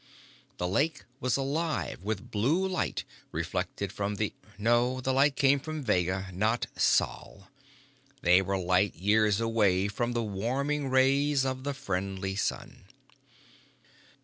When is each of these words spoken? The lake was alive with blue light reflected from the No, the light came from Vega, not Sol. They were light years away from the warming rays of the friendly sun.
The 0.57 0.67
lake 0.67 1.03
was 1.19 1.37
alive 1.37 2.01
with 2.01 2.31
blue 2.31 2.67
light 2.67 3.03
reflected 3.31 3.91
from 3.93 4.15
the 4.15 4.33
No, 4.57 4.99
the 4.99 5.13
light 5.13 5.35
came 5.35 5.59
from 5.59 5.83
Vega, 5.83 6.31
not 6.33 6.65
Sol. 6.75 7.49
They 8.23 8.41
were 8.41 8.57
light 8.57 8.95
years 8.95 9.39
away 9.39 9.87
from 9.87 10.13
the 10.13 10.23
warming 10.23 10.89
rays 10.89 11.45
of 11.45 11.63
the 11.65 11.75
friendly 11.75 12.35
sun. 12.35 12.85